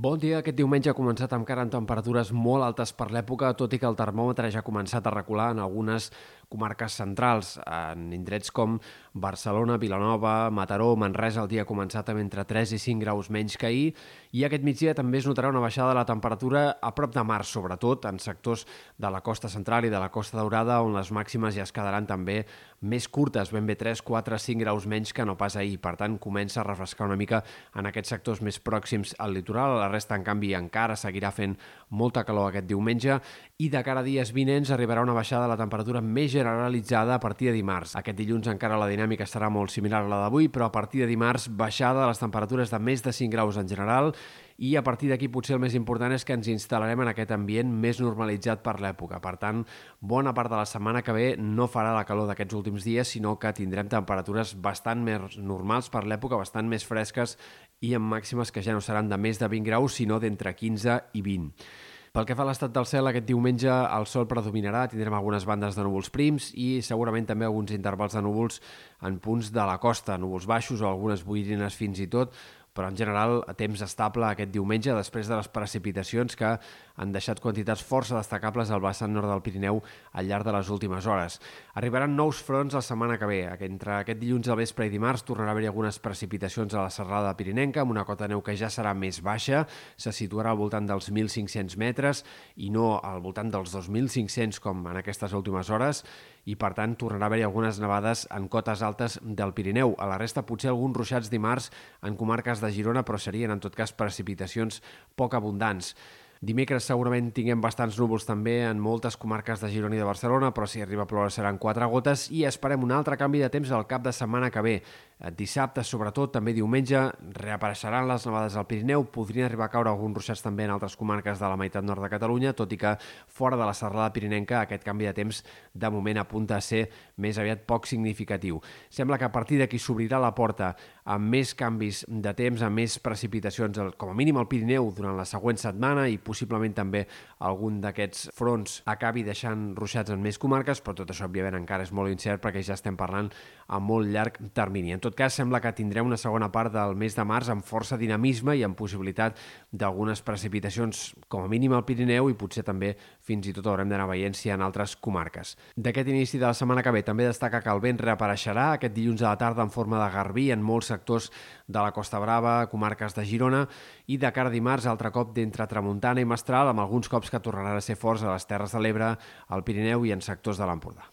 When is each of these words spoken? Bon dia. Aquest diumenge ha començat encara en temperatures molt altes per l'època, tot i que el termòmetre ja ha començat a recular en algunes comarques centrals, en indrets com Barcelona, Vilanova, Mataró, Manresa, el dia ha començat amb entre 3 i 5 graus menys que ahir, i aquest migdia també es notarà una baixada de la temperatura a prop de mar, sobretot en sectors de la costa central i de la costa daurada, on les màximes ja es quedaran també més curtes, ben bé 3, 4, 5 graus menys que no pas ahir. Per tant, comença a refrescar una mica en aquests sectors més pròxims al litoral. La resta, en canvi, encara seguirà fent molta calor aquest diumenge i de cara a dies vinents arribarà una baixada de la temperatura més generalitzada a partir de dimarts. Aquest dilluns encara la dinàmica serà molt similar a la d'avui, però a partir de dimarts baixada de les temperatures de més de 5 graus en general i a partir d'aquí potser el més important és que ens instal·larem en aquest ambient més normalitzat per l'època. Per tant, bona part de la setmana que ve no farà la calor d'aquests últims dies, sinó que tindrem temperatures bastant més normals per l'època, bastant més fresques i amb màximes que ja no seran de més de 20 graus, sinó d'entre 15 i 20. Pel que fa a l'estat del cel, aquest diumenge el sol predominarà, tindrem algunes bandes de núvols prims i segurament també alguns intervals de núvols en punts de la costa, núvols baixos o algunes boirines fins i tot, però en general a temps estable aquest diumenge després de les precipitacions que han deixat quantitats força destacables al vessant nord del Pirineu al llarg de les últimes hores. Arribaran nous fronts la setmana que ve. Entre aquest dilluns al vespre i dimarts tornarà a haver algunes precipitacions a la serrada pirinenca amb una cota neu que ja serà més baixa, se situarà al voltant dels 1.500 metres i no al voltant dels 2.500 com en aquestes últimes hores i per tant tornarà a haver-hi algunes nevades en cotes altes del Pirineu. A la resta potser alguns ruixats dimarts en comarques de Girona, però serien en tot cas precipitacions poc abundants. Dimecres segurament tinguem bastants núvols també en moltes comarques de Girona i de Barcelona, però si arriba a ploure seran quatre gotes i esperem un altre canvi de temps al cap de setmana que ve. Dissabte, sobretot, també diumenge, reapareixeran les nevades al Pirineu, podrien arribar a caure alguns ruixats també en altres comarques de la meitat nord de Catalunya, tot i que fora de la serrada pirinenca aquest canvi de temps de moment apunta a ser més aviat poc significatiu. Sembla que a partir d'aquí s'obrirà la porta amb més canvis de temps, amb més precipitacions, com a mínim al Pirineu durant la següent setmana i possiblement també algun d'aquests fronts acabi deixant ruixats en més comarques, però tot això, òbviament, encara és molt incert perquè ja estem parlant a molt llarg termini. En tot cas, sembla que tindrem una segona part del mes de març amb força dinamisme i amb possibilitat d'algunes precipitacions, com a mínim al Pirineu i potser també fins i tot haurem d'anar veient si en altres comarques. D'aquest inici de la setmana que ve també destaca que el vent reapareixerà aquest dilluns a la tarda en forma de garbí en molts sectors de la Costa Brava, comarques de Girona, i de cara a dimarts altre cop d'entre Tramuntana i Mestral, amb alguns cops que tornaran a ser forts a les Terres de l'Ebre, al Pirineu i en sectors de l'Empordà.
Bon 0.00 0.16
dia. 0.16 0.38
Aquest 0.38 0.56
diumenge 0.56 0.88
ha 0.88 0.96
començat 0.96 1.34
encara 1.36 1.60
en 1.66 1.70
temperatures 1.74 2.30
molt 2.32 2.64
altes 2.64 2.94
per 2.96 3.10
l'època, 3.12 3.50
tot 3.52 3.74
i 3.76 3.78
que 3.82 3.84
el 3.84 3.98
termòmetre 3.98 4.48
ja 4.48 4.62
ha 4.62 4.64
començat 4.64 5.04
a 5.04 5.12
recular 5.12 5.50
en 5.52 5.58
algunes 5.60 6.06
comarques 6.48 6.96
centrals, 6.96 7.50
en 7.68 8.06
indrets 8.16 8.48
com 8.50 8.78
Barcelona, 9.12 9.76
Vilanova, 9.76 10.48
Mataró, 10.50 10.94
Manresa, 10.96 11.44
el 11.44 11.50
dia 11.52 11.66
ha 11.66 11.68
començat 11.68 12.08
amb 12.10 12.22
entre 12.24 12.46
3 12.48 12.72
i 12.74 12.80
5 12.80 13.04
graus 13.04 13.28
menys 13.30 13.58
que 13.60 13.68
ahir, 13.68 13.92
i 14.32 14.46
aquest 14.48 14.64
migdia 14.64 14.96
també 14.96 15.20
es 15.20 15.28
notarà 15.28 15.52
una 15.52 15.62
baixada 15.62 15.92
de 15.92 16.00
la 16.00 16.06
temperatura 16.08 16.64
a 16.80 16.94
prop 16.96 17.12
de 17.14 17.22
mar, 17.22 17.44
sobretot 17.44 18.08
en 18.08 18.18
sectors 18.24 18.64
de 18.96 19.12
la 19.12 19.20
costa 19.20 19.52
central 19.52 19.84
i 19.84 19.92
de 19.92 20.00
la 20.00 20.08
costa 20.10 20.40
daurada, 20.40 20.80
on 20.80 20.96
les 20.96 21.12
màximes 21.12 21.54
ja 21.54 21.68
es 21.68 21.76
quedaran 21.76 22.08
també 22.08 22.40
més 22.80 23.08
curtes, 23.12 23.50
ben 23.52 23.66
bé 23.68 23.74
3, 23.76 24.00
4, 24.00 24.38
5 24.40 24.62
graus 24.64 24.86
menys 24.88 25.12
que 25.12 25.24
no 25.28 25.36
pas 25.36 25.56
ahir. 25.60 25.76
Per 25.84 25.92
tant, 26.00 26.16
comença 26.18 26.62
a 26.62 26.64
refrescar 26.64 27.06
una 27.10 27.18
mica 27.20 27.42
en 27.76 27.88
aquests 27.90 28.14
sectors 28.14 28.40
més 28.40 28.56
pròxims 28.56 29.12
al 29.20 29.34
litoral. 29.36 29.76
La 29.76 29.90
resta, 29.92 30.16
en 30.16 30.24
canvi, 30.24 30.54
encara 30.56 30.96
seguirà 30.96 31.30
fent 31.36 31.58
molta 31.90 32.24
calor 32.24 32.48
aquest 32.48 32.68
diumenge 32.70 33.20
i 33.60 33.68
de 33.68 33.84
cara 33.84 34.00
a 34.00 34.06
dies 34.06 34.32
vinents 34.32 34.72
arribarà 34.72 35.04
una 35.04 35.16
baixada 35.16 35.44
de 35.44 35.52
la 35.52 35.60
temperatura 35.60 36.00
més 36.00 36.32
generalitzada 36.32 37.18
a 37.18 37.20
partir 37.20 37.50
de 37.50 37.58
dimarts. 37.58 37.96
Aquest 38.00 38.16
dilluns 38.16 38.48
encara 38.48 38.80
la 38.80 38.88
dinàmica 38.88 39.28
serà 39.28 39.50
molt 39.52 39.74
similar 39.74 40.04
a 40.06 40.08
la 40.08 40.22
d'avui, 40.24 40.48
però 40.48 40.70
a 40.70 40.72
partir 40.72 41.04
de 41.04 41.10
dimarts 41.10 41.50
baixada 41.52 42.00
de 42.00 42.08
les 42.08 42.22
temperatures 42.22 42.72
de 42.72 42.80
més 42.80 43.04
de 43.04 43.12
5 43.12 43.34
graus 43.34 43.60
en 43.60 43.68
general 43.68 44.14
i 44.60 44.74
a 44.76 44.82
partir 44.84 45.08
d'aquí 45.08 45.30
potser 45.32 45.54
el 45.56 45.62
més 45.62 45.74
important 45.78 46.12
és 46.12 46.26
que 46.28 46.34
ens 46.36 46.48
instal·larem 46.52 47.00
en 47.00 47.10
aquest 47.14 47.32
ambient 47.32 47.70
més 47.82 48.00
normalitzat 48.02 48.60
per 48.60 48.76
l'època. 48.84 49.16
Per 49.24 49.32
tant, 49.40 49.62
bona 50.04 50.34
part 50.36 50.52
de 50.52 50.58
la 50.60 50.66
setmana 50.68 51.00
que 51.00 51.14
ve 51.16 51.28
no 51.40 51.64
farà 51.72 51.94
la 51.96 52.04
calor 52.04 52.28
d'aquests 52.28 52.58
últims 52.58 52.84
dies, 52.84 53.08
sinó 53.16 53.38
que 53.40 53.54
tindrem 53.56 53.88
temperatures 53.88 54.52
bastant 54.60 55.00
més 55.06 55.38
normals 55.40 55.88
per 55.88 56.04
l'època, 56.04 56.36
bastant 56.36 56.68
més 56.68 56.84
fresques 56.84 57.38
i 57.80 57.94
amb 57.96 58.12
màximes 58.12 58.52
que 58.52 58.60
ja 58.60 58.76
no 58.76 58.84
seran 58.84 59.08
de 59.08 59.16
més 59.16 59.40
de 59.40 59.48
20 59.48 59.64
graus, 59.64 59.96
sinó 59.96 60.20
d'entre 60.20 60.52
15 60.52 61.00
i 61.16 61.24
20. 61.24 61.70
Pel 62.10 62.24
que 62.26 62.34
fa 62.34 62.42
a 62.42 62.48
l'estat 62.48 62.72
del 62.74 62.88
cel, 62.90 63.06
aquest 63.06 63.28
diumenge 63.28 63.70
el 63.70 64.04
sol 64.10 64.24
predominarà, 64.26 64.82
tindrem 64.90 65.14
algunes 65.14 65.44
bandes 65.46 65.76
de 65.78 65.84
núvols 65.86 66.08
prims 66.10 66.48
i 66.58 66.80
segurament 66.82 67.28
també 67.28 67.46
alguns 67.46 67.70
intervals 67.70 68.16
de 68.18 68.22
núvols 68.26 68.58
en 69.06 69.20
punts 69.22 69.52
de 69.54 69.66
la 69.68 69.76
costa, 69.78 70.16
núvols 70.18 70.48
baixos 70.50 70.82
o 70.82 70.88
algunes 70.88 71.22
boirines 71.22 71.78
fins 71.78 72.02
i 72.02 72.08
tot, 72.10 72.34
però 72.72 72.88
en 72.88 72.96
general 72.96 73.40
a 73.50 73.54
temps 73.58 73.82
estable 73.82 74.28
aquest 74.28 74.52
diumenge 74.54 74.94
després 74.94 75.28
de 75.28 75.36
les 75.38 75.48
precipitacions 75.50 76.36
que 76.38 76.52
han 77.00 77.12
deixat 77.14 77.40
quantitats 77.40 77.82
força 77.86 78.18
destacables 78.18 78.70
al 78.70 78.82
vessant 78.84 79.12
nord 79.14 79.30
del 79.30 79.42
Pirineu 79.42 79.80
al 80.12 80.28
llarg 80.28 80.46
de 80.46 80.54
les 80.54 80.70
últimes 80.70 81.06
hores. 81.06 81.40
Arribaran 81.74 82.14
nous 82.16 82.42
fronts 82.44 82.76
la 82.76 82.82
setmana 82.84 83.16
que 83.18 83.28
ve. 83.28 83.40
Entre 83.66 83.94
aquest 83.96 84.20
dilluns 84.20 84.48
al 84.48 84.60
vespre 84.60 84.86
i 84.86 84.92
dimarts 84.92 85.24
tornarà 85.26 85.54
a 85.54 85.56
haver 85.56 85.66
algunes 85.70 85.98
precipitacions 85.98 86.74
a 86.74 86.84
la 86.84 86.94
serrada 86.94 87.32
pirinenca 87.36 87.82
amb 87.82 87.94
una 87.94 88.04
cota 88.04 88.28
neu 88.28 88.44
que 88.44 88.56
ja 88.56 88.70
serà 88.70 88.94
més 88.94 89.22
baixa, 89.24 89.64
se 89.96 90.12
situarà 90.12 90.52
al 90.52 90.60
voltant 90.60 90.86
dels 90.86 91.10
1.500 91.10 91.78
metres 91.80 92.24
i 92.56 92.70
no 92.70 92.98
al 92.98 93.22
voltant 93.24 93.50
dels 93.50 93.74
2.500 93.74 94.60
com 94.60 94.86
en 94.90 95.00
aquestes 95.00 95.32
últimes 95.32 95.70
hores 95.70 96.04
i 96.44 96.56
per 96.56 96.72
tant 96.78 96.96
tornarà 96.96 97.26
a 97.26 97.30
haver-hi 97.30 97.44
algunes 97.46 97.80
nevades 97.82 98.26
en 98.30 98.48
cotes 98.48 98.82
altes 98.86 99.18
del 99.22 99.52
Pirineu. 99.52 99.94
A 99.98 100.08
la 100.08 100.18
resta 100.18 100.46
potser 100.46 100.70
alguns 100.72 100.96
ruixats 100.96 101.30
dimarts 101.30 101.70
en 102.02 102.16
comarques 102.16 102.62
de 102.62 102.72
Girona, 102.72 103.04
però 103.04 103.18
serien 103.18 103.52
en 103.52 103.60
tot 103.60 103.76
cas 103.76 103.92
precipitacions 103.92 104.80
poc 105.16 105.36
abundants. 105.36 105.94
Dimecres 106.40 106.86
segurament 106.88 107.26
tinguem 107.36 107.60
bastants 107.60 107.98
núvols 108.00 108.24
també 108.24 108.62
en 108.64 108.78
moltes 108.80 109.18
comarques 109.20 109.60
de 109.60 109.68
Girona 109.68 109.98
i 109.98 110.00
de 110.00 110.06
Barcelona, 110.08 110.48
però 110.56 110.64
si 110.64 110.80
arriba 110.80 111.04
a 111.04 111.10
ploure 111.10 111.28
seran 111.28 111.58
quatre 111.60 111.84
gotes 111.92 112.30
i 112.32 112.46
esperem 112.48 112.86
un 112.86 112.94
altre 112.96 113.18
canvi 113.20 113.42
de 113.44 113.50
temps 113.52 113.68
al 113.76 113.84
cap 113.90 114.06
de 114.06 114.14
setmana 114.16 114.48
que 114.50 114.62
ve. 114.64 114.78
Dissabte, 115.20 115.82
sobretot, 115.84 116.30
també 116.32 116.54
diumenge, 116.56 116.96
reapareixeran 117.36 118.06
les 118.08 118.22
nevades 118.24 118.54
al 118.56 118.64
Pirineu, 118.64 119.02
podrien 119.12 119.44
arribar 119.44 119.66
a 119.66 119.72
caure 119.74 119.90
alguns 119.90 120.16
ruixats 120.16 120.40
també 120.40 120.64
en 120.64 120.72
altres 120.72 120.94
comarques 120.96 121.36
de 121.36 121.50
la 121.50 121.58
meitat 121.60 121.84
nord 121.84 122.00
de 122.00 122.08
Catalunya, 122.08 122.54
tot 122.56 122.72
i 122.72 122.78
que 122.80 122.94
fora 123.28 123.58
de 123.60 123.66
la 123.68 123.74
serrada 123.76 124.14
pirinenca 124.14 124.62
aquest 124.62 124.86
canvi 124.86 125.10
de 125.10 125.12
temps 125.18 125.42
de 125.74 125.90
moment 125.92 126.22
apunta 126.22 126.56
a 126.56 126.64
ser 126.64 126.86
més 127.20 127.36
aviat 127.36 127.66
poc 127.68 127.84
significatiu. 127.90 128.62
Sembla 128.88 129.18
que 129.20 129.28
a 129.28 129.32
partir 129.34 129.58
d'aquí 129.60 129.76
s'obrirà 129.76 130.16
la 130.24 130.32
porta 130.32 130.70
amb 131.04 131.28
més 131.36 131.52
canvis 131.52 132.06
de 132.08 132.32
temps, 132.38 132.64
amb 132.64 132.80
més 132.80 132.96
precipitacions, 133.04 133.76
com 134.00 134.14
a 134.14 134.16
mínim 134.16 134.40
al 134.40 134.48
Pirineu 134.48 134.88
durant 134.96 135.20
la 135.20 135.28
següent 135.28 135.60
setmana 135.60 136.06
i 136.08 136.16
possiblement 136.16 136.72
també 136.80 137.04
algun 137.44 137.82
d'aquests 137.84 138.30
fronts 138.32 138.80
acabi 138.88 139.26
deixant 139.26 139.74
ruixats 139.76 140.16
en 140.16 140.24
més 140.24 140.40
comarques, 140.40 140.80
però 140.80 140.96
tot 140.96 141.12
això, 141.12 141.28
òbviament, 141.28 141.60
encara 141.60 141.84
és 141.84 141.92
molt 141.92 142.08
incert 142.08 142.40
perquè 142.40 142.64
ja 142.64 142.78
estem 142.80 142.96
parlant 142.96 143.28
a 143.68 143.78
molt 143.84 144.08
llarg 144.08 144.40
termini. 144.56 144.94
En 144.96 145.09
tot 145.10 145.18
cas, 145.18 145.34
sembla 145.34 145.58
que 145.58 145.72
tindrem 145.74 146.06
una 146.06 146.16
segona 146.20 146.46
part 146.54 146.70
del 146.70 146.94
mes 146.94 147.16
de 147.18 147.24
març 147.26 147.48
amb 147.50 147.64
força 147.66 147.96
dinamisme 147.98 148.54
i 148.54 148.62
amb 148.62 148.76
possibilitat 148.78 149.38
d'algunes 149.74 150.22
precipitacions, 150.22 151.00
com 151.26 151.42
a 151.42 151.50
mínim 151.50 151.74
al 151.74 151.82
Pirineu 151.88 152.30
i 152.30 152.36
potser 152.38 152.62
també 152.62 152.92
fins 153.26 153.48
i 153.50 153.54
tot 153.56 153.66
haurem 153.66 153.90
d'anar 153.90 154.06
veient 154.06 154.38
si 154.38 154.52
en 154.54 154.62
altres 154.62 154.94
comarques. 154.94 155.56
D'aquest 155.74 156.12
inici 156.14 156.38
de 156.38 156.46
la 156.46 156.54
setmana 156.54 156.84
que 156.86 156.94
ve 156.94 157.02
també 157.02 157.26
destaca 157.26 157.58
que 157.64 157.74
el 157.74 157.82
vent 157.82 157.98
reapareixerà 157.98 158.70
aquest 158.76 158.94
dilluns 158.94 159.24
a 159.24 159.32
la 159.32 159.40
tarda 159.40 159.66
en 159.66 159.74
forma 159.74 159.98
de 159.98 160.10
garbí 160.14 160.48
en 160.54 160.62
molts 160.62 160.92
sectors 160.94 161.30
de 161.66 161.82
la 161.82 161.90
Costa 161.90 162.22
Brava, 162.22 162.68
comarques 162.70 163.18
de 163.18 163.26
Girona, 163.26 163.66
i 164.06 164.18
de 164.18 164.30
cara 164.30 164.52
a 164.52 164.54
dimarts 164.54 164.86
altre 164.86 165.10
cop 165.10 165.34
d'entre 165.34 165.66
Tramuntana 165.66 166.22
i 166.22 166.28
Mestral, 166.28 166.70
amb 166.70 166.86
alguns 166.86 167.10
cops 167.10 167.34
que 167.34 167.42
tornaran 167.42 167.80
a 167.80 167.82
ser 167.82 167.98
forts 167.98 168.22
a 168.22 168.36
les 168.36 168.46
Terres 168.46 168.76
de 168.76 168.84
l'Ebre, 168.84 169.16
al 169.48 169.64
Pirineu 169.66 170.06
i 170.06 170.14
en 170.14 170.22
sectors 170.22 170.60
de 170.60 170.70
l'Empordà. 170.70 171.10